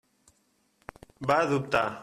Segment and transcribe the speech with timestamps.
[1.33, 1.87] Va dubtar.